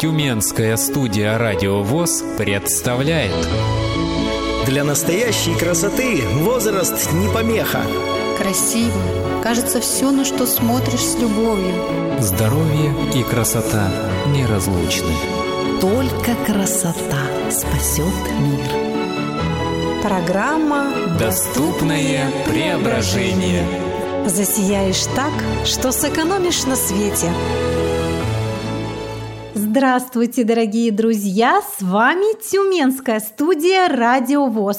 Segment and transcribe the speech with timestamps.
[0.00, 3.32] Тюменская студия «Радио ВОЗ» представляет
[4.66, 7.80] Для настоящей красоты возраст не помеха
[8.36, 9.00] Красиво.
[9.42, 11.74] Кажется, все, на что смотришь с любовью.
[12.18, 13.88] Здоровье и красота
[14.34, 15.14] неразлучны
[15.80, 20.02] Только красота спасет мир.
[20.02, 23.64] Программа Доступное преображение
[24.26, 25.32] «Засияешь так,
[25.64, 27.30] что сэкономишь на свете».
[29.76, 31.60] Здравствуйте, дорогие друзья!
[31.60, 34.78] С вами Тюменская студия «Радио ВОЗ».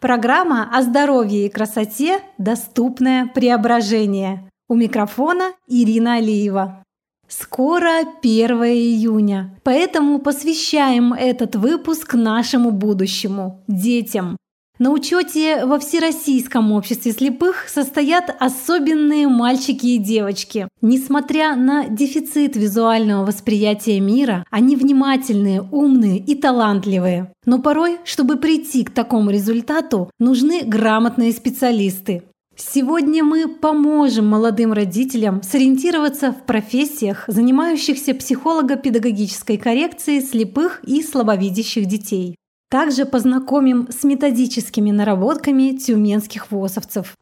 [0.00, 4.48] Программа о здоровье и красоте «Доступное преображение».
[4.68, 6.84] У микрофона Ирина Алиева.
[7.26, 14.36] Скоро 1 июня, поэтому посвящаем этот выпуск нашему будущему– детям.
[14.78, 20.68] На учете во Всероссийском обществе слепых состоят особенные мальчики и девочки.
[20.82, 27.32] Несмотря на дефицит визуального восприятия мира, они внимательные, умные и талантливые.
[27.46, 32.24] Но порой, чтобы прийти к такому результату, нужны грамотные специалисты.
[32.54, 42.36] Сегодня мы поможем молодым родителям сориентироваться в профессиях, занимающихся психолого-педагогической коррекцией слепых и слабовидящих детей.
[42.68, 47.14] Также познакомим с методическими наработками тюменских ВОСовцев.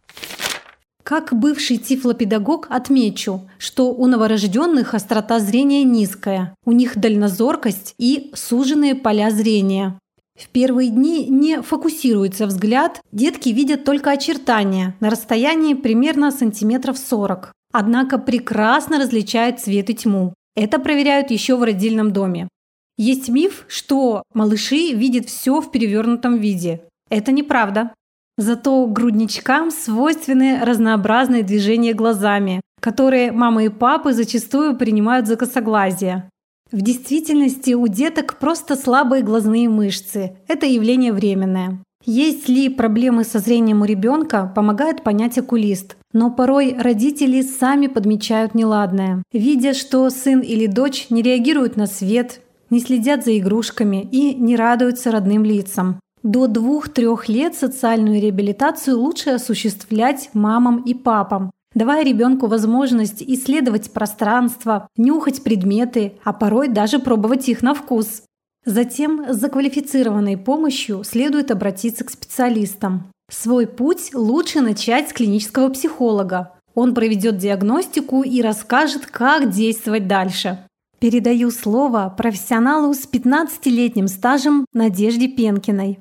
[1.03, 8.95] Как бывший тифлопедагог отмечу, что у новорожденных острота зрения низкая, у них дальнозоркость и суженные
[8.95, 9.99] поля зрения.
[10.35, 17.53] В первые дни не фокусируется взгляд, детки видят только очертания на расстоянии примерно сантиметров 40.
[17.71, 20.33] Однако прекрасно различают цвет и тьму.
[20.57, 22.49] Это проверяют еще в родильном доме.
[22.97, 26.83] Есть миф, что малыши видят все в перевернутом виде.
[27.11, 27.93] Это неправда.
[28.37, 36.29] Зато грудничкам свойственны разнообразные движения глазами, которые мамы и папы зачастую принимают за косоглазие.
[36.73, 40.37] В действительности у деток просто слабые глазные мышцы.
[40.49, 41.81] Это явление временное.
[42.07, 45.97] Есть ли проблемы со зрением у ребенка, помогает понять окулист.
[46.13, 49.23] Но порой родители сами подмечают неладное.
[49.33, 52.41] Видя, что сын или дочь не реагируют на свет,
[52.71, 56.01] не следят за игрушками и не радуются родным лицам.
[56.23, 64.89] До двух-трех лет социальную реабилитацию лучше осуществлять мамам и папам, давая ребенку возможность исследовать пространство,
[64.97, 68.23] нюхать предметы, а порой даже пробовать их на вкус.
[68.65, 73.11] Затем за квалифицированной помощью следует обратиться к специалистам.
[73.31, 76.53] Свой путь лучше начать с клинического психолога.
[76.75, 80.67] Он проведет диагностику и расскажет, как действовать дальше.
[81.05, 85.99] Передаю слово профессионалу с 15-летним стажем Надежде Пенкиной.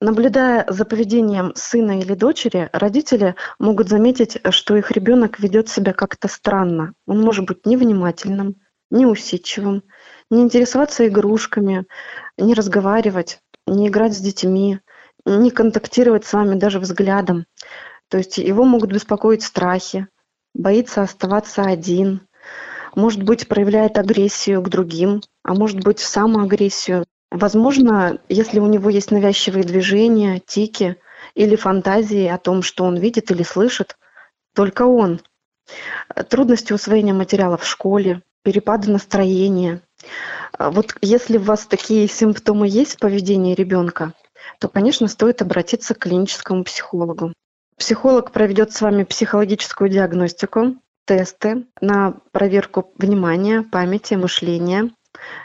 [0.00, 6.26] Наблюдая за поведением сына или дочери, родители могут заметить, что их ребенок ведет себя как-то
[6.26, 6.92] странно.
[7.06, 8.56] Он может быть невнимательным,
[8.90, 9.84] неусидчивым,
[10.28, 11.86] не интересоваться игрушками,
[12.36, 13.38] не разговаривать,
[13.68, 14.80] не играть с детьми,
[15.24, 17.46] не контактировать с вами даже взглядом.
[18.08, 20.08] То есть его могут беспокоить страхи,
[20.52, 22.22] боится оставаться один,
[22.94, 27.04] может быть, проявляет агрессию к другим, а может быть, самоагрессию.
[27.30, 30.96] Возможно, если у него есть навязчивые движения, тики
[31.34, 33.96] или фантазии о том, что он видит или слышит,
[34.54, 35.20] только он.
[36.28, 39.80] Трудности усвоения материала в школе, перепады настроения.
[40.58, 44.12] Вот если у вас такие симптомы есть в поведении ребенка,
[44.58, 47.32] то, конечно, стоит обратиться к клиническому психологу.
[47.78, 54.90] Психолог проведет с вами психологическую диагностику, тесты на проверку внимания, памяти, мышления,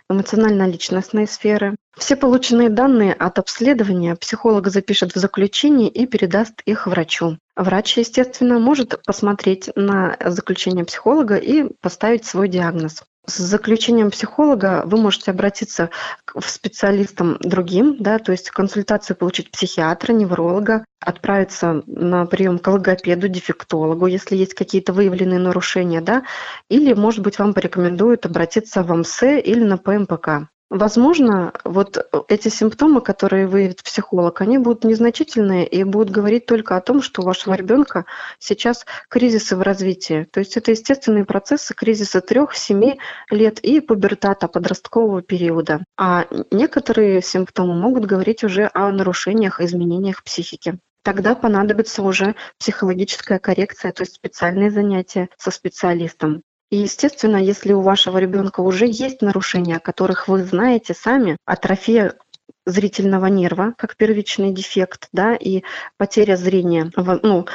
[0.10, 1.76] эмоционально-личностной сферы.
[1.98, 7.38] Все полученные данные от обследования психолог запишет в заключении и передаст их врачу.
[7.56, 13.04] Врач, естественно, может посмотреть на заключение психолога и поставить свой диагноз.
[13.30, 15.90] С заключением психолога вы можете обратиться
[16.24, 23.28] к специалистам другим, да, то есть консультацию получить психиатра, невролога, отправиться на прием к логопеду,
[23.28, 26.24] дефектологу, если есть какие-то выявленные нарушения, да,
[26.70, 30.48] или, может быть, вам порекомендуют обратиться в МС или на ПМПК.
[30.70, 31.98] Возможно, вот
[32.28, 37.22] эти симптомы, которые выявит психолог, они будут незначительные и будут говорить только о том, что
[37.22, 38.06] у вашего ребенка
[38.38, 40.28] сейчас кризисы в развитии.
[40.32, 43.00] То есть это естественные процессы кризиса трех-семи
[43.30, 45.86] лет и пубертата подросткового периода.
[45.98, 53.94] А некоторые симптомы могут говорить уже о нарушениях, изменениях психики тогда понадобится уже психологическая коррекция,
[53.94, 56.42] то есть специальные занятия со специалистом.
[56.70, 62.16] И, естественно, если у вашего ребенка уже есть нарушения, о которых вы знаете сами, атрофия
[62.68, 65.64] зрительного нерва как первичный дефект, да, и
[65.98, 66.92] потеря зрения.
[66.96, 67.48] Ну,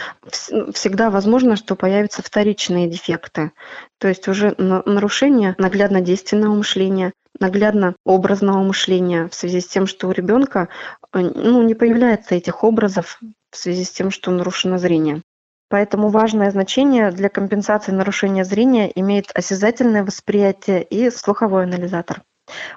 [0.73, 3.53] всегда возможно, что появятся вторичные дефекты,
[3.99, 10.13] то есть уже нарушение наглядно-действенного мышления, наглядно образного мышления в связи с тем, что у
[10.13, 10.69] ребенка
[11.13, 13.21] э, ну, не появляется этих образов
[13.51, 15.23] в связи с тем, что нарушено зрение.
[15.73, 22.21] Поэтому важное значение для компенсации нарушения зрения имеет осязательное восприятие и слуховой анализатор.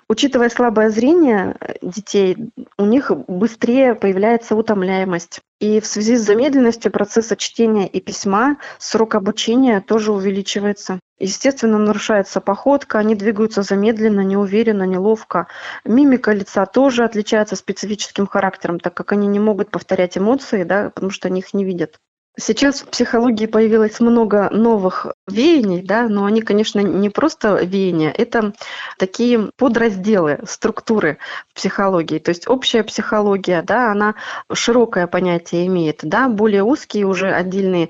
[0.07, 2.37] Учитывая слабое зрение детей,
[2.77, 5.41] у них быстрее появляется утомляемость.
[5.59, 11.01] И в связи с замедленностью процесса чтения и письма срок обучения тоже увеличивается.
[11.19, 15.47] Естественно, нарушается походка, они двигаются замедленно, неуверенно, неловко.
[15.83, 21.11] Мимика лица тоже отличается специфическим характером, так как они не могут повторять эмоции, да, потому
[21.11, 21.99] что они их не видят.
[22.37, 28.53] Сейчас в психологии появилось много новых веяний, да, но они, конечно, не просто веяния, это
[28.97, 31.17] такие подразделы, структуры
[31.53, 32.19] психологии.
[32.19, 34.15] То есть общая психология, да, она
[34.51, 37.89] широкое понятие имеет, да, более узкие уже отдельные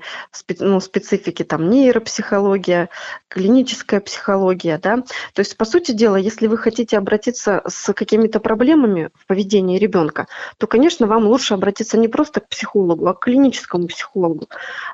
[0.60, 2.88] ну, специфики, там, нейропсихология,
[3.28, 4.98] клиническая психология, да.
[5.34, 10.28] То есть, по сути дела, если вы хотите обратиться с какими-то проблемами в поведении ребенка,
[10.58, 14.48] то, конечно, вам лучше обратиться не просто к психологу, а к клиническому психологу, психологу,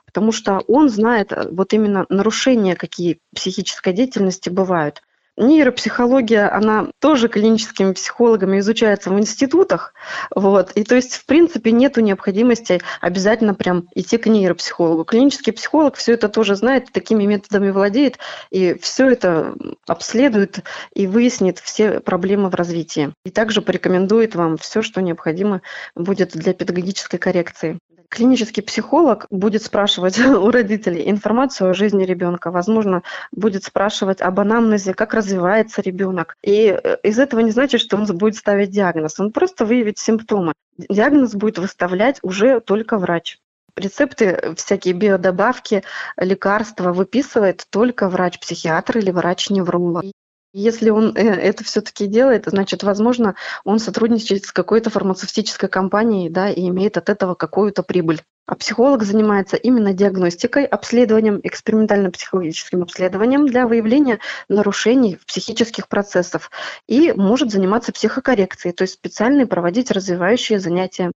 [0.07, 5.03] потому что он знает э, вот именно нарушения, какие психической деятельности бывают.
[5.39, 9.95] Нейропсихология, она тоже клиническими психологами изучается в институтах,
[10.35, 15.05] вот, и то есть, в принципе, нету необходимости обязательно прям идти к нейропсихологу.
[15.05, 18.19] Клинический психолог все это тоже знает, такими методами владеет,
[18.51, 19.55] и все это
[19.87, 20.59] обследует
[20.93, 23.15] и выяснит все проблемы в развитии.
[23.25, 25.63] И также порекомендует вам все, что необходимо
[25.95, 27.79] будет для педагогической коррекции
[28.13, 34.93] клинический психолог будет спрашивать у родителей информацию о жизни ребенка, возможно, будет спрашивать об анамнезе,
[34.93, 36.37] как развивается ребенок.
[36.43, 40.53] И э, из этого не значит, что он будет ставить диагноз, он просто выявит симптомы.
[40.77, 43.39] Диагноз будет выставлять уже только врач.
[43.75, 45.83] Рецепты, всякие биодобавки,
[46.19, 50.05] лекарства выписывает только врач-психиатр или врач-невролог.
[50.55, 56.51] Если он э, это все-таки делает, значит, возможно, он сотрудничает с какой-то фармацевтической компанией, да,
[56.51, 58.21] и имеет от этого какую-то прибыль.
[58.47, 64.19] А психолог занимается именно диагностикой, обследованием, экспериментально-психологическим обследованием для выявления
[64.49, 66.51] нарушений психических процессов
[66.87, 71.13] и может заниматься психокоррекцией, то есть специальные проводить развивающие занятия.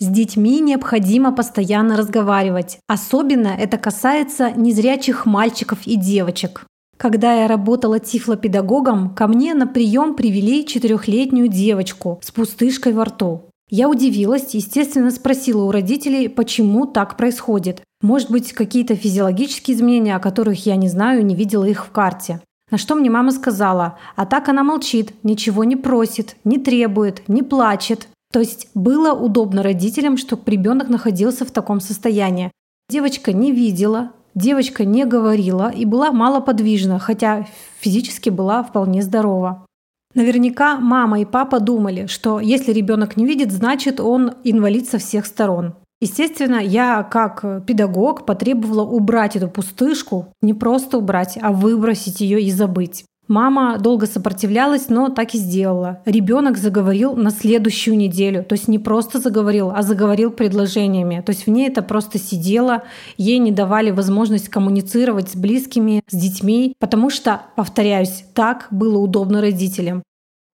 [0.00, 2.78] С детьми необходимо постоянно разговаривать.
[2.88, 6.66] Особенно это касается незрячих мальчиков и девочек.
[7.00, 13.46] Когда я работала тифлопедагогом, ко мне на прием привели четырехлетнюю девочку с пустышкой во рту.
[13.70, 17.80] Я удивилась, естественно, спросила у родителей, почему так происходит.
[18.02, 22.42] Может быть, какие-то физиологические изменения, о которых я не знаю, не видела их в карте.
[22.70, 27.42] На что мне мама сказала, а так она молчит, ничего не просит, не требует, не
[27.42, 28.08] плачет.
[28.30, 32.52] То есть было удобно родителям, чтобы ребенок находился в таком состоянии.
[32.90, 37.46] Девочка не видела, Девочка не говорила и была малоподвижна, хотя
[37.80, 39.66] физически была вполне здорова.
[40.14, 45.26] Наверняка мама и папа думали, что если ребенок не видит, значит он инвалид со всех
[45.26, 45.74] сторон.
[46.00, 52.50] Естественно, я как педагог потребовала убрать эту пустышку, не просто убрать, а выбросить ее и
[52.50, 53.04] забыть.
[53.30, 56.00] Мама долго сопротивлялась, но так и сделала.
[56.04, 58.42] Ребенок заговорил на следующую неделю.
[58.42, 61.22] То есть не просто заговорил, а заговорил предложениями.
[61.24, 62.82] То есть в ней это просто сидело,
[63.16, 69.40] ей не давали возможность коммуницировать с близкими, с детьми, потому что, повторяюсь, так было удобно
[69.40, 70.02] родителям.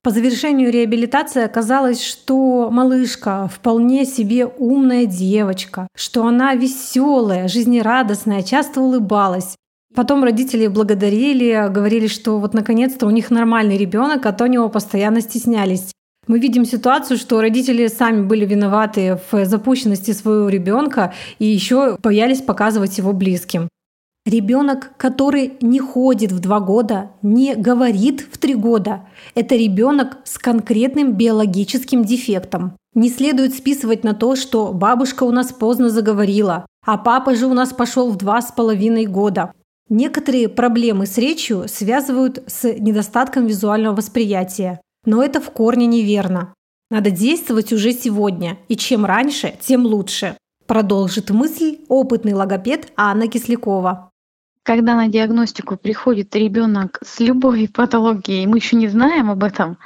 [0.02, 8.82] По завершению реабилитации оказалось, что малышка вполне себе умная девочка, что она веселая, жизнерадостная, часто
[8.82, 9.56] улыбалась.
[9.96, 14.68] Потом родители благодарили, говорили, что вот наконец-то у них нормальный ребенок, а то они его
[14.68, 15.90] постоянно стеснялись.
[16.26, 22.42] Мы видим ситуацию, что родители сами были виноваты в запущенности своего ребенка и еще боялись
[22.42, 23.68] показывать его близким.
[24.26, 30.36] Ребенок, который не ходит в два года, не говорит в три года, это ребенок с
[30.36, 32.76] конкретным биологическим дефектом.
[32.94, 37.54] Не следует списывать на то, что бабушка у нас поздно заговорила, а папа же у
[37.54, 39.52] нас пошел в два с половиной года.
[39.88, 46.54] Некоторые проблемы с речью связывают с недостатком визуального восприятия, но это в корне неверно.
[46.90, 50.36] Надо действовать уже сегодня, и чем раньше, тем лучше.
[50.66, 54.10] Продолжит мысль опытный логопед Анна Кислякова.
[54.64, 59.78] Когда на диагностику приходит ребенок с любой патологией, мы еще не знаем об этом,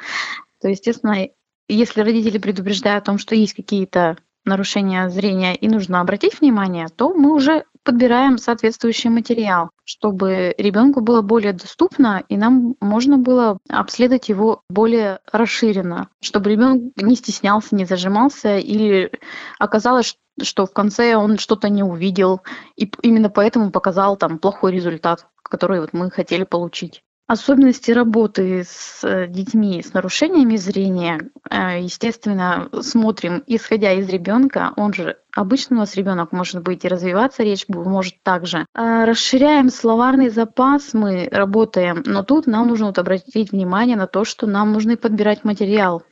[0.63, 1.29] то, естественно,
[1.69, 4.17] если родители предупреждают о том, что есть какие-то
[4.47, 11.23] нарушения зрения и нужно обратить внимание, то мы уже подбираем соответствующий материал, чтобы ребенку было
[11.23, 17.85] более доступно, и нам можно было обследовать его более расширенно, чтобы ребенок не стеснялся, не
[17.85, 19.11] зажимался, или
[19.59, 22.43] оказалось, что в конце он что-то не увидел,
[22.77, 27.03] и именно поэтому показал там плохой результат, который вот мы хотели получить.
[27.31, 34.93] Особенности работы с э, детьми с нарушениями зрения, э, естественно, смотрим, исходя из ребенка, он
[34.93, 38.67] же обычно у нас ребенок может быть и развиваться, речь может также.
[38.75, 44.25] А расширяем словарный запас, мы работаем, но тут нам нужно вот обратить внимание на то,
[44.25, 46.03] что нам нужно подбирать материал.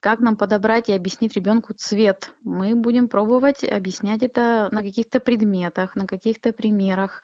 [0.00, 2.32] Как нам подобрать и объяснить ребенку цвет?
[2.42, 7.22] Мы будем пробовать объяснять это на каких-то предметах, на каких-то примерах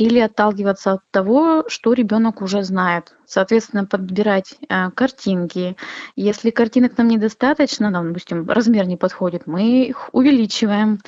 [0.00, 3.14] или отталкиваться от того, что ребенок уже знает.
[3.26, 5.76] Соответственно, подбирать э, картинки.
[6.16, 11.00] Если картинок нам недостаточно, нам, допустим, размер не подходит, мы их увеличиваем,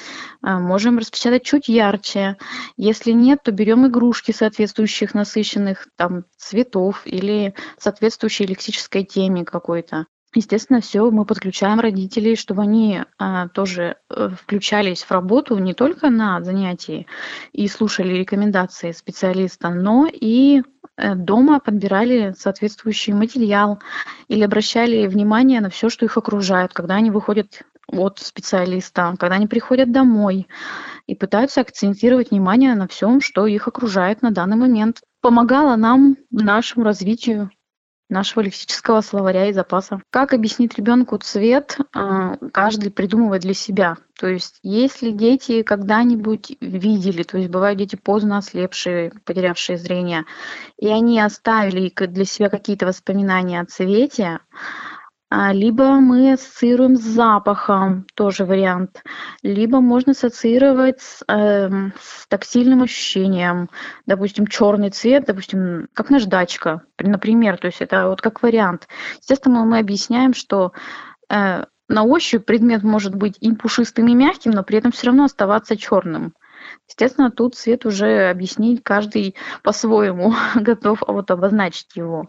[0.44, 2.36] э, можем распечатать чуть ярче.
[2.76, 10.06] Если нет, то берем игрушки соответствующих насыщенных там, цветов или соответствующей лексической теме какой-то.
[10.34, 16.08] Естественно, все мы подключаем родителей, чтобы они а, тоже э, включались в работу не только
[16.08, 17.06] на занятии
[17.52, 20.62] и слушали рекомендации специалиста, но и
[20.96, 23.80] э, дома подбирали соответствующий материал
[24.28, 29.46] или обращали внимание на все, что их окружает, когда они выходят от специалиста, когда они
[29.46, 30.48] приходят домой
[31.06, 35.02] и пытаются акцентировать внимание на всем, что их окружает на данный момент.
[35.20, 37.50] Помогало нам нашему развитию
[38.12, 40.00] нашего лексического словаря и запаса.
[40.10, 43.96] Как объяснить ребенку цвет, а, каждый придумывает для себя.
[44.18, 50.24] То есть если дети когда-нибудь видели, то есть бывают дети поздно ослепшие, потерявшие зрение,
[50.78, 54.38] и они оставили для себя какие-то воспоминания о цвете,
[55.52, 59.02] либо мы ассоциируем с запахом, тоже вариант.
[59.42, 63.70] Либо можно ассоциировать с, э, с тактильным ощущением.
[64.04, 67.56] Допустим, черный цвет, допустим, как наждачка, например.
[67.56, 68.88] То есть это вот как вариант.
[69.20, 70.72] Естественно, мы объясняем, что
[71.30, 75.24] э, на ощупь предмет может быть и пушистым, и мягким, но при этом все равно
[75.24, 76.34] оставаться черным.
[76.88, 82.28] Естественно, тут цвет уже объяснить каждый по-своему готов вот обозначить его.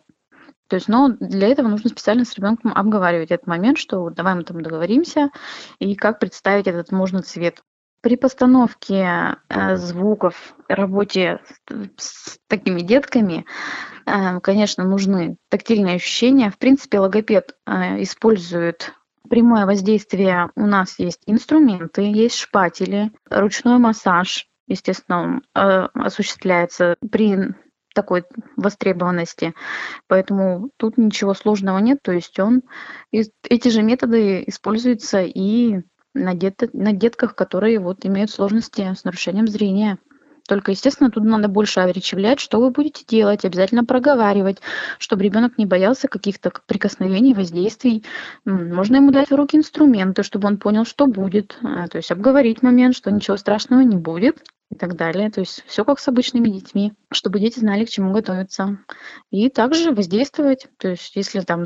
[0.74, 4.44] То есть, но для этого нужно специально с ребенком обговаривать этот момент, что давай мы
[4.44, 5.30] там договоримся,
[5.78, 7.62] и как представить этот можно цвет.
[8.02, 11.42] При постановке э, звуков, работе
[11.96, 13.46] с, с такими детками,
[14.08, 16.50] э, конечно, нужны тактильные ощущения.
[16.50, 18.96] В принципе, логопед э, использует
[19.30, 20.50] прямое воздействие.
[20.56, 27.54] У нас есть инструменты, есть шпатели, ручной массаж, естественно, он э, осуществляется при
[27.94, 28.24] такой
[28.58, 29.54] востребованности.
[30.08, 32.00] Поэтому тут ничего сложного нет.
[32.02, 32.64] То есть он,
[33.12, 35.82] эти же методы используются и
[36.14, 39.98] на, дет, на детках, которые вот имеют сложности с нарушением зрения.
[40.48, 44.60] Только, естественно, тут надо больше овречевлять, что вы будете делать, обязательно проговаривать,
[45.00, 48.04] чтобы ребенок не боялся каких-то прикосновений, воздействий.
[48.44, 51.58] Можно ему дать в руки инструменты, чтобы он понял, что будет.
[51.64, 55.30] А, то есть обговорить момент, что ничего страшного не будет и так далее.
[55.32, 58.80] То есть все как с обычными детьми, чтобы дети знали, к чему готовиться.
[59.32, 60.68] И также воздействовать.
[60.78, 61.64] То есть если там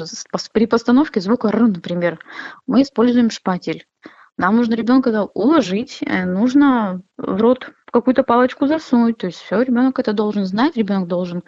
[0.53, 2.19] при постановке звука «р», например,
[2.67, 3.85] мы используем шпатель.
[4.37, 9.17] Нам нужно ребенка уложить, э, нужно в рот какую-то палочку засунуть.
[9.17, 11.43] То есть все, ребенок это должен знать, ребенок должен,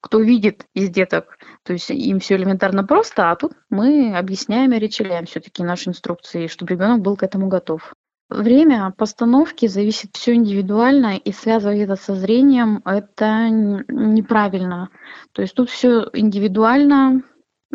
[0.00, 4.78] кто видит из деток, то есть им все элементарно просто, а тут мы объясняем и
[4.78, 7.94] речеляем все-таки наши инструкции, чтобы ребенок был к этому готов.
[8.28, 14.88] Время постановки зависит все индивидуально, и связывать это со зрением это неправильно.
[15.32, 17.22] То есть тут все индивидуально,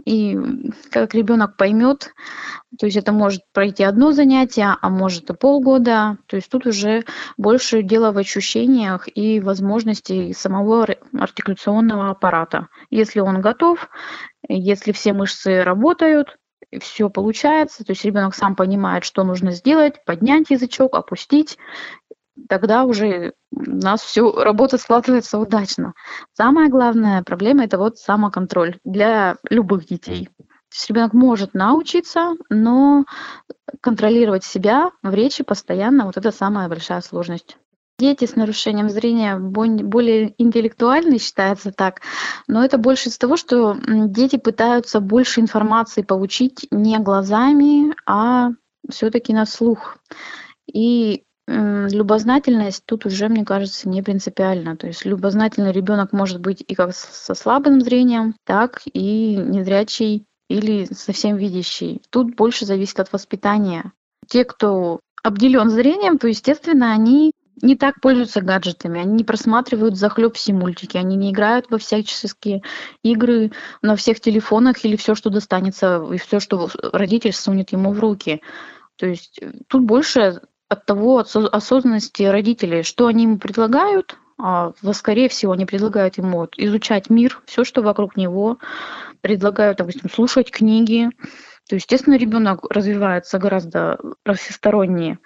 [0.06, 0.38] и
[0.92, 2.13] как ребенок поймет,
[2.77, 6.18] то есть это может пройти одно занятие, а может и полгода.
[6.27, 7.04] То есть тут уже
[7.38, 10.88] больше дело в ощущениях и возможности самого
[11.18, 12.68] артикуляционного аппарата.
[12.89, 13.89] Если он готов,
[14.48, 16.38] если все мышцы работают,
[16.82, 21.58] все получается, то есть ребенок сам понимает, что нужно сделать, поднять язычок, опустить,
[22.50, 25.94] тогда уже у нас все работа складывается удачно.
[26.34, 30.29] Самая главная проблема это вот самоконтроль для любых детей.
[30.38, 33.06] То есть ребенок может научиться, но
[33.82, 37.58] контролировать себя в речи постоянно вот это самая большая сложность.
[38.00, 42.01] Дети с нарушением зрения более интеллектуальны, считается так,
[42.48, 48.50] но это больше из того, что дети пытаются больше информации получить не глазами, а
[48.88, 49.98] все-таки на слух.
[50.72, 54.75] И любознательность тут уже, мне кажется, не принципиально.
[54.75, 60.86] То есть любознательный ребенок может быть и как со слабым зрением, так и незрячий или
[60.86, 62.01] совсем видящий.
[62.10, 63.92] Тут больше зависит от воспитания.
[64.27, 70.36] Те, кто обделен зрением, то, естественно, они не так пользуются гаджетами, они не просматривают захлеб
[70.36, 72.62] все мультики, они не играют во всяческие
[73.04, 73.51] игры
[73.82, 78.42] на всех телефонах или все, что достанется, и все, что родитель сунет ему в руки.
[78.96, 84.74] То есть э, тут больше от того, от осознанности родителей, что они ему предлагают, а,
[84.93, 88.59] скорее всего, они предлагают ему изучать мир, все, что вокруг него,
[89.21, 91.09] предлагают, допустим, слушать книги,
[91.67, 94.00] то, естественно, ребенок развивается гораздо
[94.36, 95.19] всестороннее.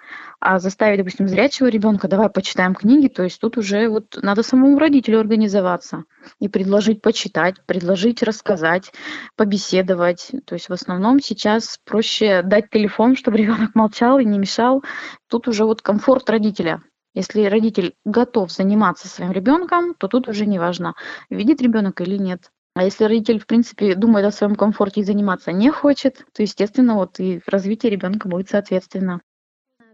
[0.44, 4.76] А заставить, допустим, зрячего ребенка, давай почитаем книги, то есть тут уже вот надо самому
[4.76, 6.02] родителю организоваться
[6.40, 8.92] и предложить почитать, предложить рассказать,
[9.36, 10.32] побеседовать.
[10.44, 14.82] То есть в основном сейчас проще дать телефон, чтобы ребенок молчал и не мешал.
[15.28, 16.82] Тут уже вот комфорт родителя.
[17.14, 20.94] Если родитель готов заниматься своим ребенком, то тут уже не важно,
[21.30, 22.50] видит ребенок или нет.
[22.74, 26.96] А если родитель, в принципе, думает о своем комфорте и заниматься не хочет, то, естественно,
[26.96, 29.20] вот и развитие ребенка будет соответственно.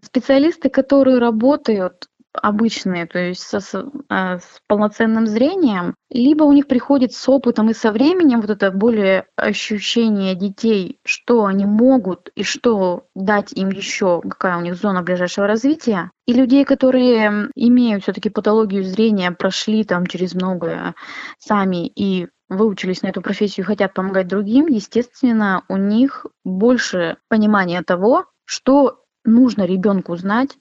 [0.02, 2.08] Специалисты, которые работают
[2.42, 7.70] обычные, то есть со, с, а, с полноценным зрением, либо у них приходит с опытом
[7.70, 13.70] и со временем вот это более ощущение детей, что они могут и что дать им
[13.70, 19.84] еще, какая у них зона ближайшего развития, и людей, которые имеют все-таки патологию зрения, прошли
[19.84, 20.94] там через многое
[21.38, 27.82] сами и выучились на эту профессию и хотят помогать другим, естественно, у них больше понимания
[27.82, 30.56] того, что нужно ребенку знать,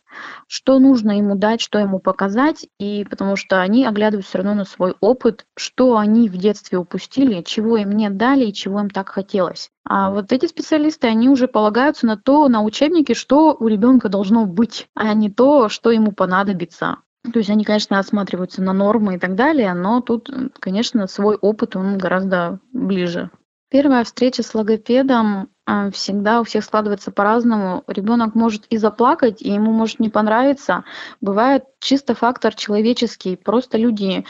[0.48, 4.66] что нужно ему дать, что ему показать, и потому что они оглядываются все равно на
[4.66, 9.10] свой опыт, что они в детстве упустили, чего им не дали и чего им так
[9.10, 9.70] хотелось.
[9.86, 14.46] А вот эти специалисты, они уже полагаются на то, на учебники, что у ребенка должно
[14.46, 16.98] быть, а не то, что ему понадобится.
[17.32, 21.76] То есть они, конечно, осматриваются на нормы и так далее, но тут, конечно, свой опыт,
[21.76, 23.30] он гораздо ближе.
[23.70, 25.50] Первая встреча с логопедом
[25.92, 27.84] всегда у всех складывается по-разному.
[27.88, 30.86] Ребенок может и заплакать, и ему может не понравиться.
[31.20, 33.36] Бывает чисто фактор человеческий.
[33.36, 34.26] Просто люди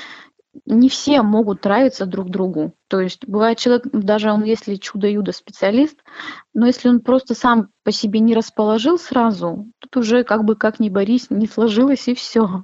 [0.66, 2.74] не все могут нравиться друг другу.
[2.88, 6.00] То есть бывает человек, даже он если чудо-юдо специалист,
[6.54, 10.80] но если он просто сам по себе не расположил сразу, тут уже как бы как
[10.80, 12.64] ни борись, не сложилось и все.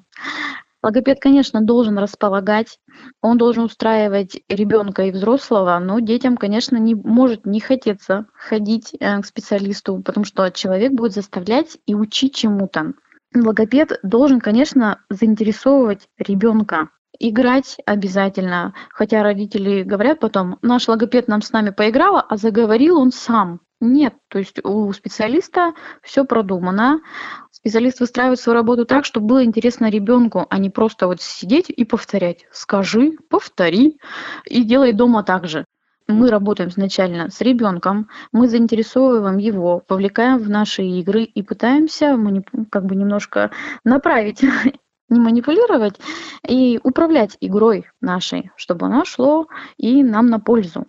[0.83, 2.77] Логопед, конечно, должен располагать,
[3.21, 9.21] он должен устраивать ребенка и взрослого, но детям, конечно, не может не хотеться ходить э,
[9.21, 12.93] к специалисту, потому что человек будет заставлять и учить чему-то.
[13.33, 18.73] Логопед должен, конечно, заинтересовывать ребенка играть обязательно.
[18.89, 23.61] Хотя родители говорят потом, наш логопед нам с нами поиграл, а заговорил он сам.
[23.79, 27.01] Нет, то есть у специалиста все продумано.
[27.63, 31.85] Специалист выстраивает свою работу так, чтобы было интересно ребенку, а не просто вот сидеть и
[31.85, 32.45] повторять.
[32.51, 33.97] Скажи, повтори
[34.43, 35.63] и делай дома так же.
[36.05, 42.19] Мы работаем изначально с ребенком, мы заинтересовываем его, повлекаем в наши игры и пытаемся
[42.69, 43.51] как бы немножко
[43.85, 44.41] направить
[45.09, 46.01] не манипулировать
[46.45, 49.47] и управлять игрой нашей, чтобы оно шло
[49.77, 50.87] и нам на пользу.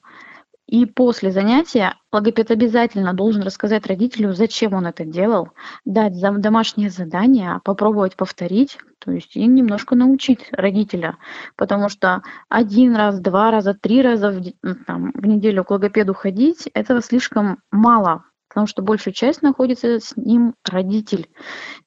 [0.75, 5.51] И после занятия логопед обязательно должен рассказать родителю, зачем он это делал,
[5.85, 11.17] дать домашнее задание, попробовать повторить, то есть и немножко научить родителя.
[11.55, 16.69] Потому что один раз, два раза, три раза в, там, в неделю к логопеду ходить,
[16.75, 21.29] этого слишком мало потому что большую часть находится с ним родитель.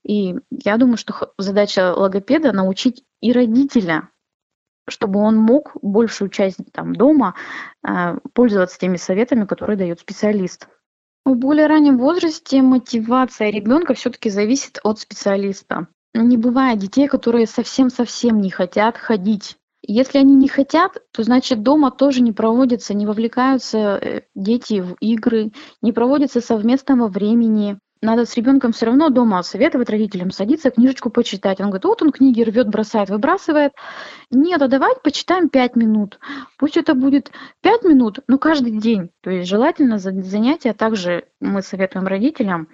[0.04, 4.10] И я думаю, что задача логопеда научить и родителя,
[4.88, 7.36] чтобы он мог большую часть там, дома
[7.88, 10.67] э, пользоваться теми советами, которые дает специалист.
[11.26, 15.88] В более раннем возрасте мотивация ребенка все-таки зависит от специалиста.
[16.13, 21.91] Не бывает детей, которые совсем-совсем не хотят ходить если они не хотят, то значит дома
[21.91, 27.80] тоже не проводятся, не вовлекаются э, дети в игры, не проводятся совместного времени.
[28.01, 31.60] Надо с ребенком все равно дома советовать родителям садиться, книжечку почитать.
[31.60, 33.73] Он говорит, вот он книги рвет, бросает, выбрасывает.
[34.31, 36.19] Нет, а давайте почитаем пять минут.
[36.57, 37.31] Пусть это будет
[37.62, 39.10] пять минут, но каждый день.
[39.21, 42.67] То есть желательно занятия также мы советуем родителям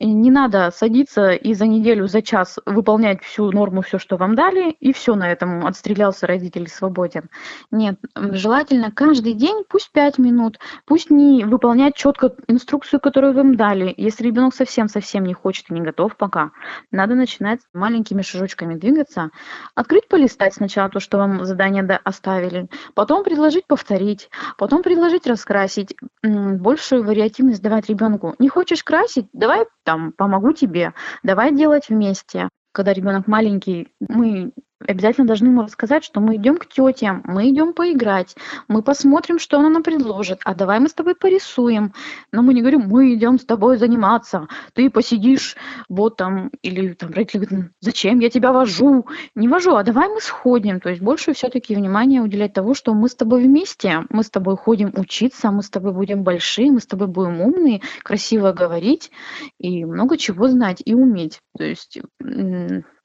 [0.00, 4.70] не надо садиться и за неделю, за час выполнять всю норму, все, что вам дали,
[4.70, 7.30] и все на этом отстрелялся родитель свободен.
[7.70, 13.94] Нет, желательно каждый день, пусть 5 минут, пусть не выполнять четко инструкцию, которую вам дали.
[13.96, 16.50] Если ребенок совсем-совсем не хочет и не готов пока,
[16.90, 19.30] надо начинать маленькими шажочками двигаться,
[19.74, 27.04] открыть, полистать сначала то, что вам задание оставили, потом предложить повторить, потом предложить раскрасить, большую
[27.04, 28.34] вариативность давать ребенку.
[28.38, 29.26] Не хочешь красить?
[29.32, 32.48] Давай там помогу тебе, давай делать вместе.
[32.72, 34.52] Когда ребенок маленький, мы
[34.84, 38.36] обязательно должны ему рассказать, что мы идем к тете, мы идем поиграть,
[38.68, 41.92] мы посмотрим, что она нам предложит, а давай мы с тобой порисуем.
[42.32, 45.56] Но мы не говорим, мы идем с тобой заниматься, ты посидишь
[45.88, 49.06] вот там, или там родители говорят, зачем я тебя вожу?
[49.34, 50.80] Не вожу, а давай мы сходим.
[50.80, 54.56] То есть больше все-таки внимания уделять того, что мы с тобой вместе, мы с тобой
[54.56, 59.10] ходим учиться, мы с тобой будем большие, мы с тобой будем умные, красиво говорить
[59.58, 61.40] и много чего знать и уметь.
[61.56, 62.00] То есть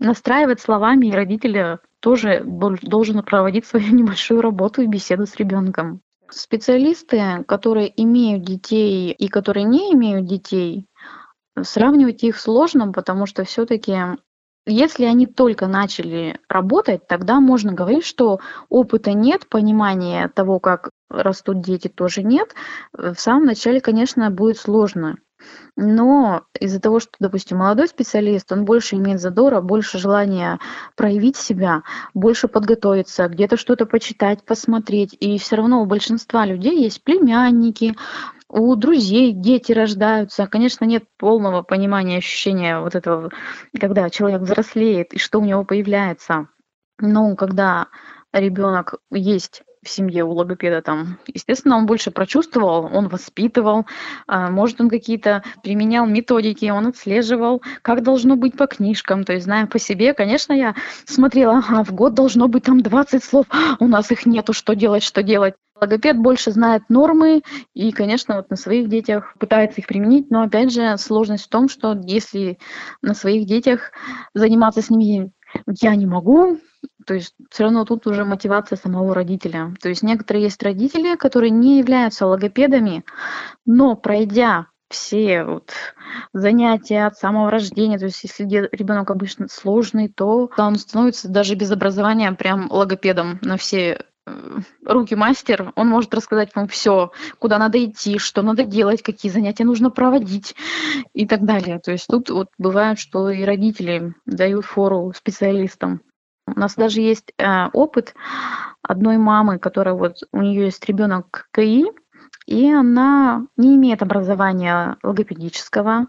[0.02, 6.02] настраивать словами, и родители тоже должен проводить свою небольшую работу и беседу с ребенком.
[6.30, 10.88] Специалисты, которые имеют детей и которые не имеют детей,
[11.62, 14.18] сравнивать их сложно, потому что все-таки
[14.68, 21.62] если они только начали работать, тогда можно говорить, что опыта нет, понимания того, как растут
[21.62, 22.54] дети, тоже нет.
[22.94, 25.18] В самом начале, конечно, будет сложно.
[25.76, 30.60] Но из-за того, что, допустим, молодой специалист, он больше имеет задора, больше желания
[30.96, 35.16] проявить себя, больше подготовиться, где-то что-то почитать, посмотреть.
[35.20, 37.96] И все равно у большинства людей есть племянники,
[38.50, 40.46] у друзей дети рождаются.
[40.48, 43.32] Конечно, нет полного понимания, ощущения вот этого,
[43.80, 46.48] когда человек взрослеет и что у него появляется.
[47.00, 47.88] Но когда
[48.34, 53.86] ребенок есть в семье у логопеда там, естественно, он больше прочувствовал, он воспитывал,
[54.28, 59.46] а, может, он какие-то применял методики, он отслеживал, как должно быть по книжкам, то есть,
[59.46, 63.48] зная по себе, конечно, я смотрела, ага, в год должно быть там 20 слов,
[63.80, 65.56] у нас их нету, что делать, что делать.
[65.80, 67.41] Логопед больше знает нормы
[67.74, 71.70] и, конечно, вот на своих детях пытается их применить, но, опять же, сложность в том,
[71.70, 72.60] что если
[73.02, 73.91] на своих детях
[74.36, 75.32] заниматься с ними
[75.82, 76.60] я не могу,
[77.06, 79.74] то есть все равно тут уже мотивация самого родителя.
[79.82, 83.04] То есть некоторые есть родители, которые не являются логопедами,
[83.66, 85.72] но пройдя все вот
[86.34, 91.72] занятия от самого рождения, то есть если ребенок обычно сложный, то он становится даже без
[91.72, 97.84] образования прям логопедом на все э, руки мастер, он может рассказать вам все, куда надо
[97.84, 100.56] идти, что надо делать, какие занятия нужно проводить
[101.14, 101.80] и так далее.
[101.80, 106.02] То есть тут вот бывает, что и родители дают фору специалистам.
[106.48, 108.14] У нас даже есть э, опыт
[108.82, 111.86] одной мамы, которая вот у нее есть ребенок КИ,
[112.48, 116.08] и она не имеет образования логопедического.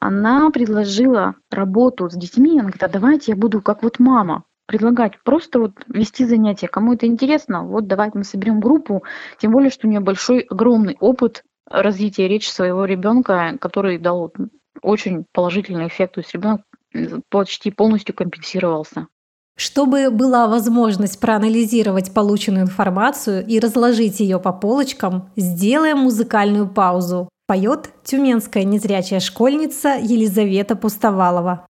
[0.00, 2.52] Она предложила работу с детьми.
[2.52, 6.68] Она говорит, а давайте я буду как вот мама предлагать просто вот вести занятия.
[6.68, 9.02] Кому это интересно, вот давайте мы соберем группу.
[9.38, 14.32] Тем более, что у нее большой, огромный опыт развития речи своего ребенка, который дал
[14.82, 16.14] очень положительный эффект.
[16.14, 16.62] То есть ребенок
[17.28, 19.06] почти полностью компенсировался.
[19.56, 27.28] Чтобы была возможность проанализировать полученную информацию и разложить ее по полочкам, сделаем музыкальную паузу.
[27.46, 31.66] Поет тюменская незрячая школьница Елизавета Пустовалова.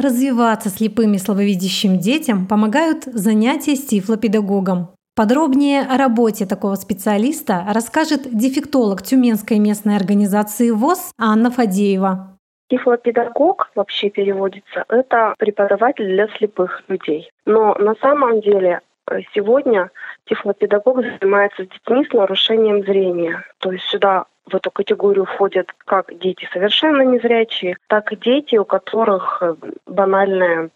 [0.00, 4.88] Развиваться слепым и слабовидящим детям помогают занятия с тифлопедагогом.
[5.16, 12.36] Подробнее о работе такого специалиста расскажет дефектолог Тюменской местной организации ВОЗ Анна Фадеева.
[12.68, 17.30] Тифлопедагог вообще переводится, это преподаватель для слепых людей.
[17.46, 19.90] Но на самом деле э, сегодня
[20.24, 23.44] тифлопедагог занимается с детьми с нарушением зрения.
[23.58, 28.64] То есть сюда в эту категорию входят как дети совершенно незрячие, так и дети, у
[28.64, 29.54] которых э,
[29.86, 30.70] банальная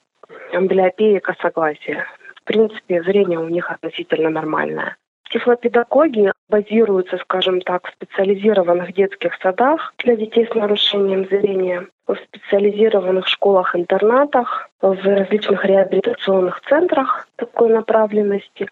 [0.53, 2.05] амблиопия и косогласие.
[2.37, 4.97] В принципе, зрение у них относительно нормальное.
[5.31, 13.29] Тифлопедагоги базируются, скажем так, в специализированных детских садах для детей с нарушением зрения, в специализированных
[13.29, 18.69] школах-интернатах, в различных реабилитационных центрах такой направленности.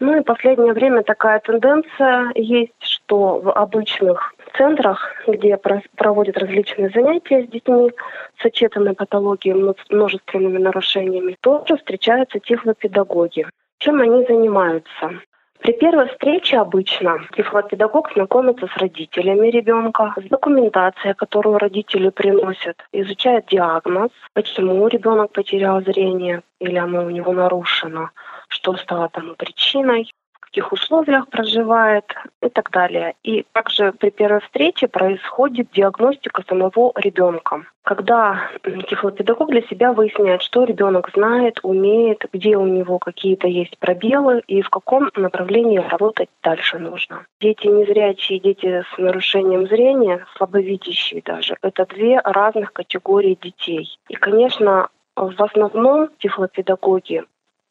[0.00, 5.56] Ну и последнее время такая тенденция есть, что в обычных центрах, где
[5.96, 7.92] проводят различные занятия с детьми
[8.40, 13.46] с очетанной патологией, множественными нарушениями, тоже встречаются тифлопедагоги.
[13.78, 15.20] Чем они занимаются?
[15.60, 23.46] При первой встрече обычно тифлопедагог знакомится с родителями ребенка, с документацией, которую родители приносят, изучает
[23.46, 28.10] диагноз, почему ребенок потерял зрение или оно у него нарушено,
[28.48, 30.10] что стало тому причиной
[30.54, 32.04] каких условиях проживает
[32.40, 33.14] и так далее.
[33.24, 37.64] И также при первой встрече происходит диагностика самого ребенка.
[37.82, 38.50] Когда
[38.88, 44.62] тифлопедагог для себя выясняет, что ребенок знает, умеет, где у него какие-то есть пробелы и
[44.62, 47.26] в каком направлении работать дальше нужно.
[47.40, 53.98] Дети незрячие, дети с нарушением зрения, слабовидящие даже, это две разных категории детей.
[54.08, 57.24] И, конечно, в основном тифлопедагоги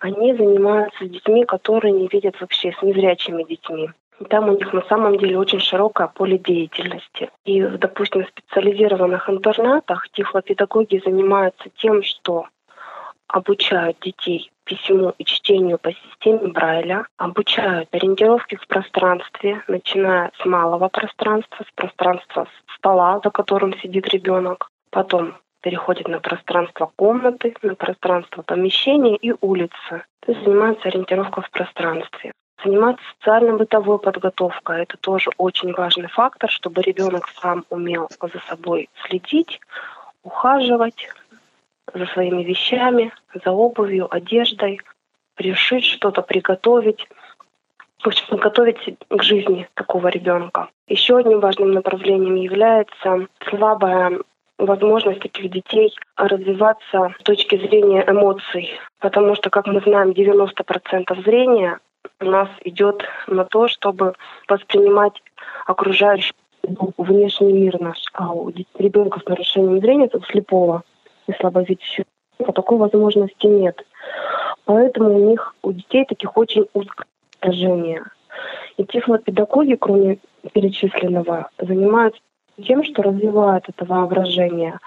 [0.04, 3.90] они занимаются с детьми, которые не видят вообще, с незрячими детьми.
[4.20, 7.30] И там у них на самом деле очень широкое поле деятельности.
[7.46, 12.48] И, допустим, в специализированных интернатах тифлопедагоги занимаются тем, что
[13.28, 20.90] обучают детей письму и чтению по системе Брайля, обучают ориентировки в пространстве, начиная с малого
[20.90, 28.42] пространства, с пространства стола, за которым сидит ребенок, потом переходит на пространство комнаты, на пространство
[28.44, 30.04] помещения и улицы.
[30.20, 32.34] То есть занимается ориентировкой в пространстве.
[32.64, 39.60] Заниматься социально-бытовой подготовкой– это тоже очень важный фактор, чтобы ребенок сам умел за собой следить,
[40.24, 41.10] ухаживать
[41.94, 43.12] за своими вещами,
[43.44, 44.82] за обувью, одеждой,
[45.38, 47.08] решить что-то, приготовить.
[48.02, 50.70] В общем, готовить к жизни такого ребенка.
[50.88, 54.20] Еще одним важным направлением является слабая
[54.66, 58.72] возможность таких детей развиваться с точки зрения эмоций.
[59.00, 61.80] Потому что, как мы знаем, 90% зрения
[62.20, 64.14] у нас идет на то, чтобы
[64.48, 65.22] воспринимать
[65.66, 66.34] окружающий
[66.98, 67.98] внешний мир наш.
[68.14, 70.84] А у ребенка с нарушением зрения, у слепого
[71.28, 72.06] и слабовидящего,
[72.54, 73.86] такой возможности нет.
[74.66, 77.06] Поэтому у них, у детей таких очень узкое
[77.40, 78.04] положение.
[78.78, 80.20] И тифлопедагоги, кроме
[80.54, 82.22] перечисленного, занимаются
[82.62, 84.80] тем, что развивают это воображение.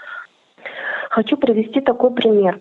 [1.11, 2.61] Хочу привести такой пример.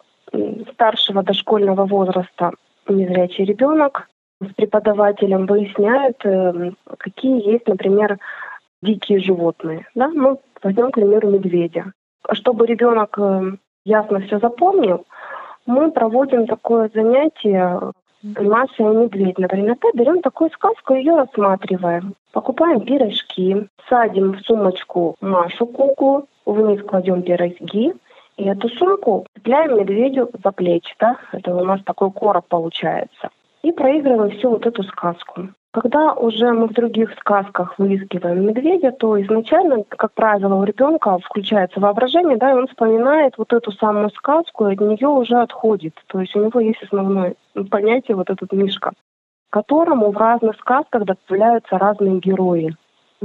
[0.73, 2.51] Старшего дошкольного возраста
[2.87, 4.07] незрячий ребенок
[4.41, 8.19] с преподавателем выясняют, э, какие есть, например,
[8.81, 9.87] дикие животные.
[9.95, 10.09] Да?
[10.09, 11.93] Ну, возьмем, к примеру, медведя.
[12.33, 15.05] Чтобы ребенок э, ясно все запомнил,
[15.65, 17.79] мы проводим такое занятие
[18.39, 19.73] Маша и медведь, например.
[19.73, 22.15] Опять берем такую сказку, ее рассматриваем.
[22.31, 27.93] Покупаем пирожки, садим в сумочку Машу куклу, вниз кладем пирожки,
[28.37, 33.29] и эту сумку цепляем медведю за плечи, да, это у нас такой короб получается.
[33.65, 35.49] И проигрываем всю вот эту сказку.
[35.73, 41.79] Когда уже мы в других сказках выискиваем медведя, то изначально, как правило, у ребенка включается
[41.79, 45.95] воображение, да, и он вспоминает вот эту самую сказку, и от нее уже отходит.
[46.05, 47.33] То есть у него есть основное
[47.71, 48.91] понятие вот этот мишка,
[49.49, 52.75] которому в разных сказках добавляются разные герои.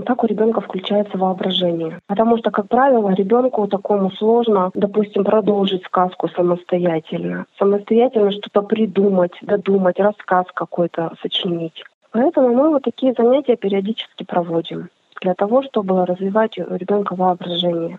[0.05, 1.99] Так у ребенка включается воображение.
[2.07, 7.47] Потому что, как правило, ребенку такому сложно, допустим, продолжить сказку самостоятельно.
[7.59, 11.83] Самостоятельно что-то придумать, додумать, рассказ какой-то сочинить.
[12.13, 14.89] Поэтому мы вот такие занятия периодически проводим
[15.21, 17.99] для того, чтобы развивать у ребенка воображение.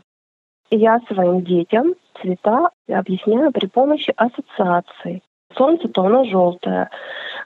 [0.69, 5.21] И я своим детям цвета объясняю при помощи ассоциаций.
[5.57, 6.89] Солнце то оно желтое,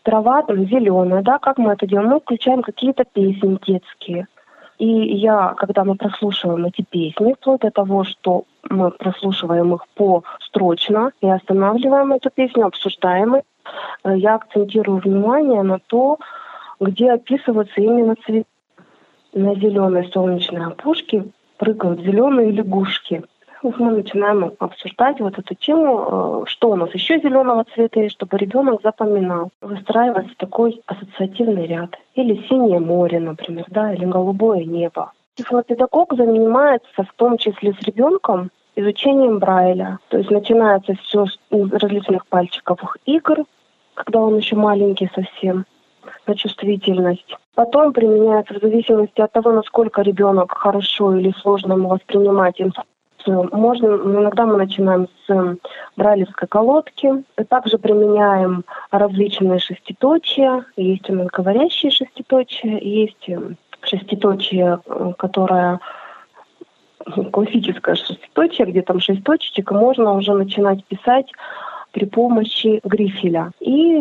[0.04, 2.10] трава там зеленая, да, как мы это делаем?
[2.10, 4.28] Мы включаем какие-то песни детские.
[4.78, 10.24] И я, когда мы прослушиваем эти песни, вплоть до того, что мы прослушиваем их по
[10.42, 13.44] строчно и останавливаем эту песню, обсуждаем их,
[14.04, 16.18] э, я акцентирую внимание на то,
[16.80, 18.46] где описываются именно цветы.
[19.34, 21.26] На зеленой солнечной опушке
[21.58, 23.24] прыгают зеленые лягушки.
[23.66, 28.16] Животных, мы начинаем обсуждать вот эту тему, э, что у нас еще зеленого цвета есть,
[28.16, 29.50] чтобы ребенок запоминал.
[29.62, 31.96] Выстраивается такой ассоциативный ряд.
[32.16, 35.12] Или синее море, например, да, или голубое небо.
[35.36, 40.00] Тифлопедагог занимается в том числе с ребенком изучением Брайля.
[40.10, 43.44] То есть начинается все с различных пальчиковых игр,
[43.94, 45.66] когда он еще маленький совсем,
[46.28, 47.36] на чувствительность.
[47.56, 52.60] Потом применяется в зависимости от того, насколько ребенок хорошо или сложно ему воспринимать.
[53.28, 55.58] Можно, иногда мы начинаем с
[55.96, 57.24] брайлевской колодки.
[57.50, 60.66] Также применяем различные шеститочия.
[60.76, 63.30] Есть у нас говорящие шеститочия, есть
[63.82, 64.80] шеститочие,
[65.18, 65.80] которое
[67.32, 71.32] классическое шеститочие, где там шесть точечек, и можно уже начинать писать
[71.92, 73.52] при помощи грифеля.
[73.60, 74.00] И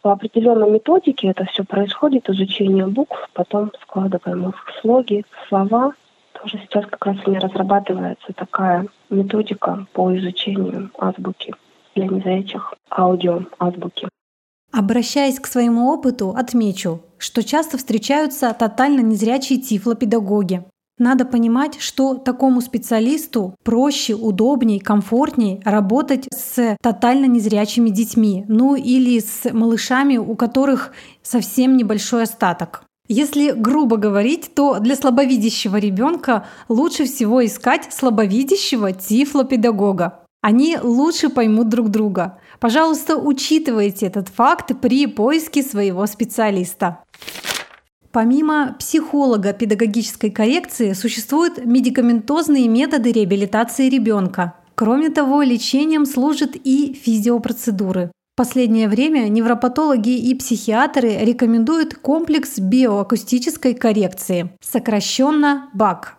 [0.00, 5.92] по определенной методике это все происходит, изучение букв, потом складываем их в слоги, слова.
[6.40, 11.54] Тоже сейчас как раз у меня разрабатывается такая методика по изучению азбуки
[11.94, 14.08] для незрячих, аудио азбуки.
[14.72, 20.64] Обращаясь к своему опыту, отмечу, что часто встречаются тотально незрячие тифлопедагоги.
[20.98, 29.18] Надо понимать, что такому специалисту проще, удобнее, комфортнее работать с тотально незрячими детьми, ну или
[29.18, 32.82] с малышами, у которых совсем небольшой остаток.
[33.08, 40.24] Если грубо говорить, то для слабовидящего ребенка лучше всего искать слабовидящего тифлопедагога.
[40.42, 42.38] Они лучше поймут друг друга.
[42.60, 47.02] Пожалуйста, учитывайте этот факт при поиске своего специалиста.
[48.12, 54.54] Помимо психолога педагогической коррекции существуют медикаментозные методы реабилитации ребенка.
[54.74, 58.10] Кроме того, лечением служат и физиопроцедуры.
[58.36, 66.18] Последнее время невропатологи и психиатры рекомендуют комплекс биоакустической коррекции, сокращенно БАК.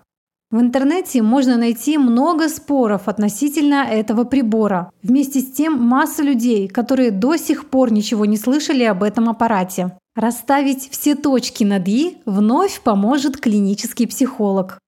[0.49, 4.89] В интернете можно найти много споров относительно этого прибора.
[5.03, 9.95] Вместе с тем масса людей, которые до сих пор ничего не слышали об этом аппарате.
[10.15, 14.79] Расставить все точки над «и» вновь поможет клинический психолог.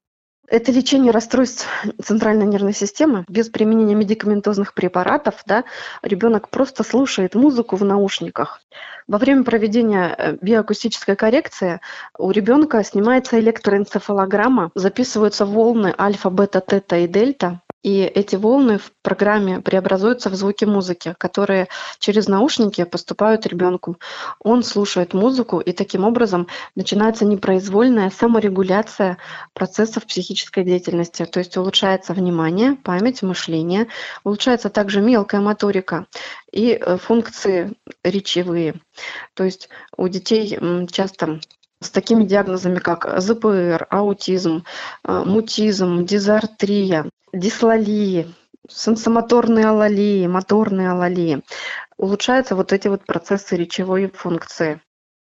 [0.49, 1.67] Это лечение расстройств
[2.03, 5.35] центральной нервной системы без применения медикаментозных препаратов.
[5.45, 5.63] Да,
[6.01, 8.59] ребенок просто слушает музыку в наушниках.
[9.07, 11.81] Во время проведения э, биоакустической коррекции
[12.17, 17.61] у ребенка снимается электроэнцефалограмма, записываются волны альфа, бета, тета и дельта.
[17.81, 23.97] И эти волны в программе преобразуются в звуки музыки, которые через наушники поступают ребенку.
[24.43, 29.17] Он слушает музыку, и таким образом начинается непроизвольная саморегуляция
[29.53, 31.25] процессов психической деятельности.
[31.25, 33.87] То есть улучшается внимание, память, мышление,
[34.25, 36.05] улучшается также мелкая моторика
[36.51, 38.75] и э, функции речевые.
[39.35, 40.59] То есть у детей
[40.91, 41.39] часто
[41.81, 44.65] с такими диагнозами, как ЗПР, аутизм,
[45.05, 48.33] э, мутизм, дизартрия, дислалии,
[48.69, 51.41] сенсомоторные алалии, моторные алалии.
[51.97, 54.81] Улучшаются вот эти вот процессы речевой функции.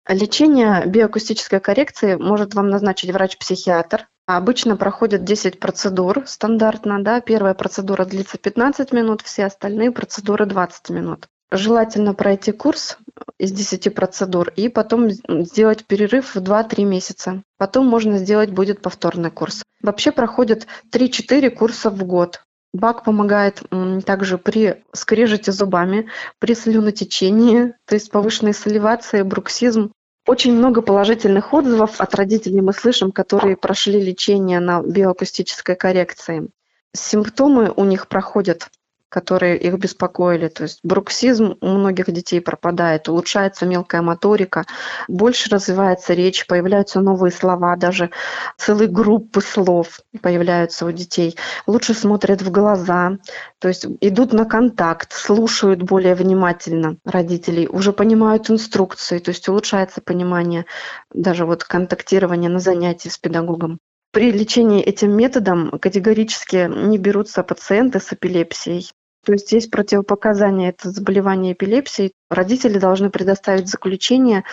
[0.07, 4.07] Лечение биоакустической коррекции может вам назначить врач-психиатр.
[4.25, 7.03] Обычно проходят 10 процедур стандартно.
[7.03, 7.21] Да?
[7.21, 11.27] Первая процедура длится 15 минут, все остальные процедуры 20 минут.
[11.51, 12.97] Желательно пройти курс
[13.37, 17.43] из 10 процедур и потом сделать перерыв в 2-3 месяца.
[17.57, 19.61] Потом можно сделать будет повторный курс.
[19.81, 22.41] Вообще проходят 3-4 курса в год.
[22.73, 23.61] БАК помогает
[24.05, 26.07] также при скрежете зубами,
[26.39, 29.91] при слюнотечении, то есть повышенной саливации, бруксизм.
[30.25, 36.47] Очень много положительных отзывов от родителей мы слышим, которые прошли лечение на биоакустической коррекции.
[36.93, 38.67] Симптомы у них проходят
[39.11, 40.47] которые их беспокоили.
[40.47, 44.63] То есть бруксизм у многих детей пропадает, улучшается мелкая моторика,
[45.09, 48.09] больше развивается речь, появляются новые слова, даже
[48.57, 51.35] целые группы слов появляются у детей.
[51.67, 53.17] Лучше смотрят в глаза,
[53.59, 59.99] то есть идут на контакт, слушают более внимательно родителей, уже понимают инструкции, то есть улучшается
[59.99, 60.65] понимание
[61.13, 63.79] даже вот контактирования на занятии с педагогом.
[64.13, 68.91] При лечении этим методом категорически не берутся пациенты с эпилепсией.
[69.23, 72.13] То есть есть противопоказания это заболевание эпилепсии.
[72.29, 74.43] Родители должны предоставить заключение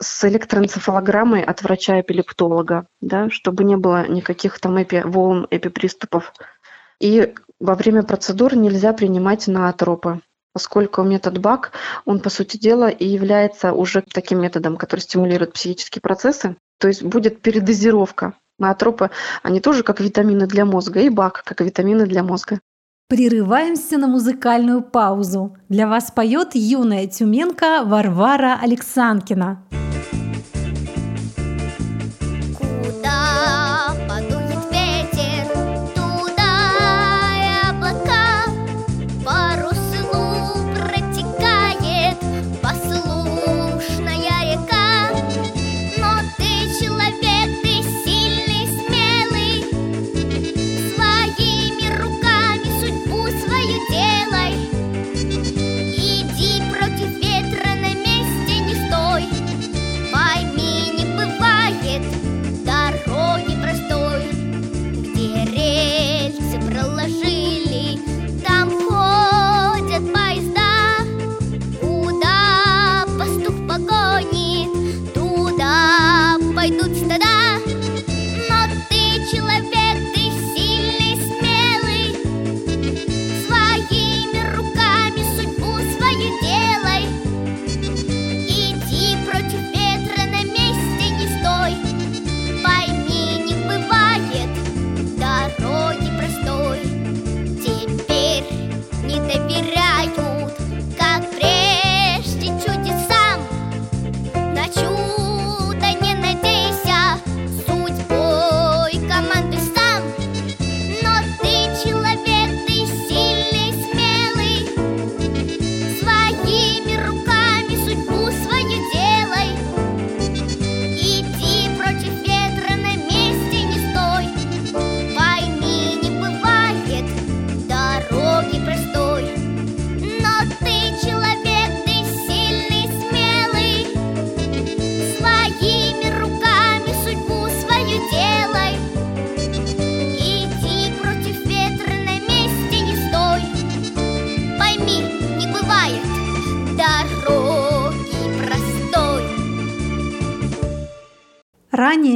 [0.00, 6.32] с электроэнцефалограммой от врача-эпилептолога, да, чтобы не было никаких там эпи, волн эпиприступов.
[7.00, 10.20] И во время процедур нельзя принимать наотропы,
[10.52, 11.72] поскольку метод БАК,
[12.04, 16.56] он, по сути дела, и является уже таким методом, который стимулирует психические процессы.
[16.78, 18.34] То есть будет передозировка.
[18.58, 19.10] Наотропы,
[19.42, 22.58] они тоже как витамины для мозга, и БАК как витамины для мозга.
[23.08, 25.56] Прерываемся на музыкальную паузу.
[25.68, 29.64] Для вас поет юная тюменка Варвара Александрина.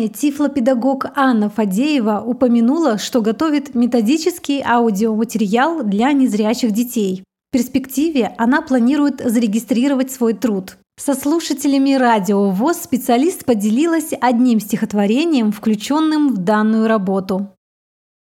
[0.00, 7.22] Ранее тифлопедагог Анна Фадеева упомянула, что готовит методический аудиоматериал для незрячих детей.
[7.50, 10.78] В перспективе она планирует зарегистрировать свой труд.
[10.98, 17.48] Со слушателями радио ВОЗ специалист поделилась одним стихотворением, включенным в данную работу.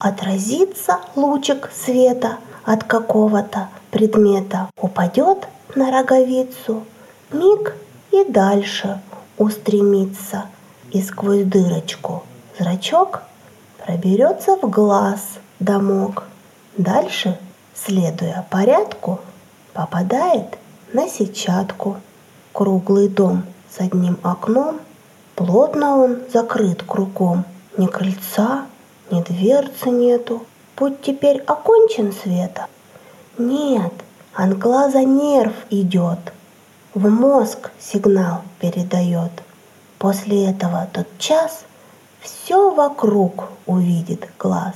[0.01, 6.83] Отразится лучик света от какого-то предмета, упадет на роговицу,
[7.31, 7.77] миг
[8.11, 9.01] и дальше
[9.37, 10.47] устремится,
[10.91, 12.25] и сквозь дырочку
[12.59, 13.23] зрачок
[13.85, 15.21] проберется в глаз
[15.61, 16.25] домок.
[16.77, 17.39] Дальше,
[17.75, 19.21] следуя порядку,
[19.73, 20.59] попадает
[20.93, 21.97] на сетчатку–
[22.59, 24.81] Круглый дом с одним окном,
[25.37, 27.45] плотно он закрыт кругом.
[27.77, 28.67] Ни крыльца,
[29.13, 30.45] ни дверцы нету.
[30.75, 32.67] Путь теперь окончен света.
[33.39, 33.93] Нет,
[34.35, 36.19] от глаза нерв идет.
[36.95, 39.31] В мозг сигнал передает.
[39.99, 41.65] После этого тот час
[42.21, 44.75] все вокруг увидит глаз.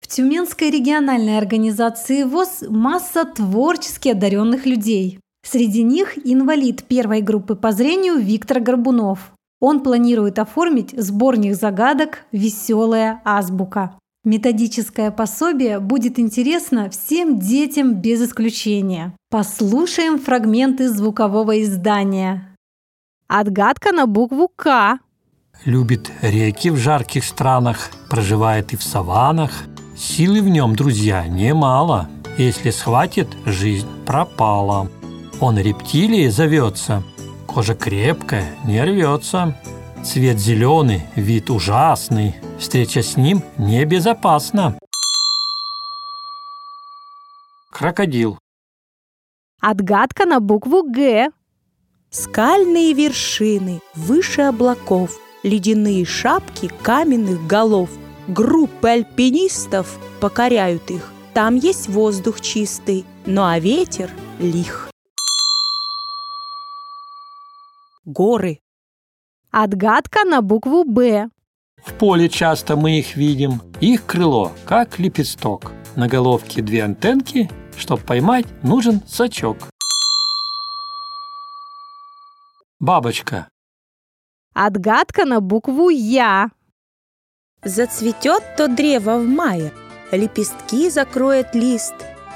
[0.00, 5.20] В Тюменской региональной организации ВОЗ масса творчески одаренных людей.
[5.44, 9.32] Среди них инвалид первой группы по зрению Виктор Горбунов.
[9.60, 13.98] Он планирует оформить сборник загадок «Веселая азбука».
[14.24, 19.14] Методическое пособие будет интересно всем детям без исключения.
[19.30, 22.54] Послушаем фрагменты звукового издания.
[23.28, 25.00] Отгадка на букву «К».
[25.66, 29.64] Любит реки в жарких странах, проживает и в саванах.
[29.94, 32.08] Силы в нем, друзья, немало.
[32.38, 34.88] Если схватит, жизнь пропала.
[35.40, 37.02] Он рептилией зовется.
[37.46, 39.54] Кожа крепкая, не рвется.
[40.02, 42.34] Цвет зеленый, вид ужасный.
[42.58, 44.78] Встреча с ним небезопасна.
[47.70, 48.38] Крокодил.
[49.60, 51.30] Отгадка на букву «Г».
[52.10, 57.90] Скальные вершины выше облаков, ледяные шапки каменных голов.
[58.26, 61.12] Группы альпинистов покоряют их.
[61.34, 64.88] Там есть воздух чистый, ну а ветер лих.
[68.08, 68.60] горы.
[69.50, 71.28] Отгадка на букву «Б».
[71.84, 73.60] В поле часто мы их видим.
[73.80, 75.72] Их крыло, как лепесток.
[75.94, 77.50] На головке две антенки.
[77.76, 79.56] Чтоб поймать, нужен сачок.
[82.80, 83.48] Бабочка.
[84.54, 86.50] Отгадка на букву «Я».
[87.64, 89.72] Зацветет то древо в мае,
[90.12, 91.94] Лепестки закроет лист,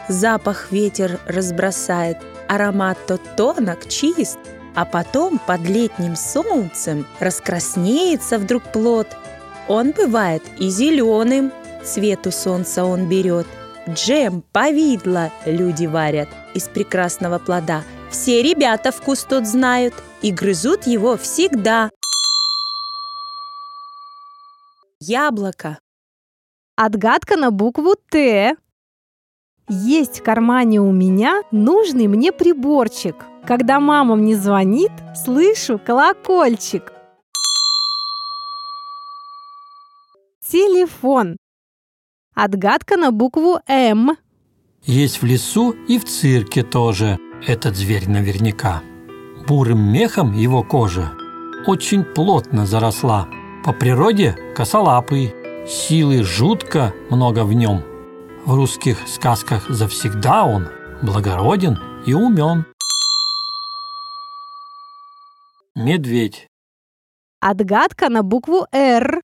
[0.08, 2.18] Запах ветер разбросает,
[2.48, 4.38] Аромат то тонок, чист,
[4.74, 9.06] а потом под летним солнцем раскраснеется вдруг плод.
[9.68, 11.52] Он бывает и зеленым,
[11.84, 13.46] цвету солнца он берет.
[13.88, 17.84] Джем, повидло люди варят из прекрасного плода.
[18.12, 21.90] Все ребята вкус тот знают и грызут его всегда.
[25.00, 25.78] Яблоко.
[26.76, 28.56] Отгадка на букву «Т».
[29.68, 36.92] Есть в кармане у меня нужный мне приборчик– когда мама мне звонит, слышу колокольчик.
[40.46, 41.36] Телефон.
[42.34, 44.16] Отгадка на букву М.
[44.84, 48.82] Есть в лесу и в цирке тоже этот зверь наверняка.
[49.46, 51.12] Бурым мехом его кожа
[51.66, 53.28] очень плотно заросла.
[53.64, 55.34] По природе косолапый,
[55.66, 57.82] силы жутко много в нем.
[58.44, 60.68] В русских сказках завсегда он
[61.02, 62.64] благороден и умен.
[65.74, 66.48] Медведь.
[67.40, 69.20] Отгадка на букву «Р».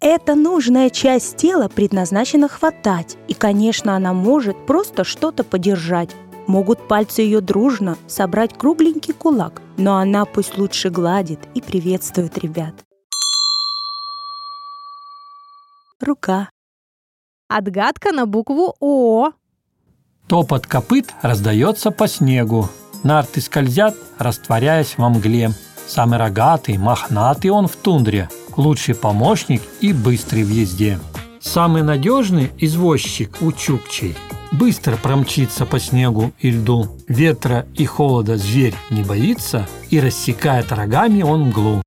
[0.00, 6.10] Это нужная часть тела предназначена хватать, и, конечно, она может просто что-то подержать.
[6.46, 12.74] Могут пальцы ее дружно собрать кругленький кулак, но она пусть лучше гладит и приветствует ребят.
[16.00, 16.50] Рука.
[17.48, 19.30] Отгадка на букву «О».
[20.26, 22.68] Топот копыт раздается по снегу.
[23.02, 25.50] Нарты скользят, растворяясь во мгле.
[25.86, 30.98] Самый рогатый, мохнатый он в тундре, лучший помощник и быстрый в езде.
[31.42, 34.16] Самый надежный извозчик у Чукчей.
[34.52, 36.96] Быстро промчится по снегу и льду.
[37.08, 41.82] Ветра и холода зверь не боится и рассекает рогами он мглу.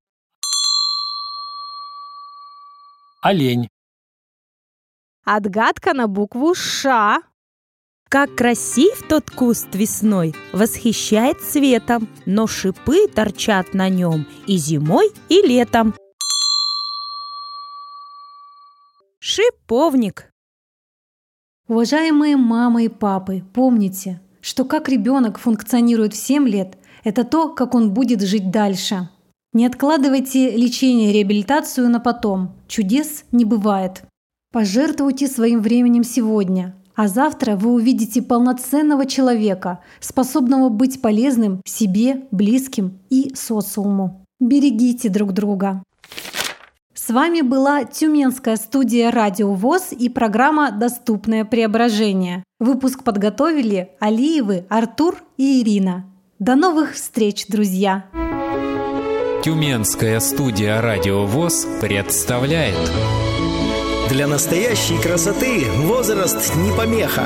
[3.22, 3.70] Олень.
[5.24, 7.22] Отгадка на букву «Ш».
[8.10, 15.41] Как красив тот куст весной, восхищает цветом, но шипы торчат на нем и зимой, и
[15.41, 15.95] летом.
[19.36, 20.31] Шиповник.
[21.67, 27.75] Уважаемые мамы и папы, помните, что как ребенок функционирует в 7 лет, это то, как
[27.75, 29.09] он будет жить дальше.
[29.51, 32.55] Не откладывайте лечение и реабилитацию на потом.
[32.69, 34.03] Чудес не бывает.
[34.53, 42.99] Пожертвуйте своим временем сегодня, а завтра вы увидите полноценного человека, способного быть полезным себе, близким
[43.09, 44.25] и социуму.
[44.39, 45.83] Берегите друг друга.
[47.06, 52.43] С вами была Тюменская студия «Радио ВОЗ» и программа «Доступное преображение».
[52.60, 56.06] Выпуск подготовили Алиевы, Артур и Ирина.
[56.39, 58.06] До новых встреч, друзья!
[59.43, 62.91] Тюменская студия «Радио ВОЗ» представляет
[64.10, 67.26] Для настоящей красоты возраст не помеха.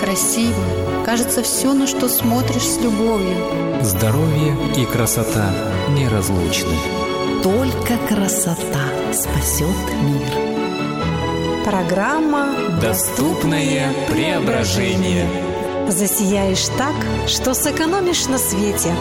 [0.00, 0.62] Красиво.
[1.06, 3.38] Кажется, все, на что смотришь с любовью.
[3.80, 5.50] Здоровье и красота
[5.96, 7.03] неразлучны.
[7.44, 11.62] Только красота спасет мир.
[11.62, 15.28] Программа Доступное преображение.
[15.90, 16.94] «Засияешь так,
[17.28, 18.94] что сэкономишь на свете».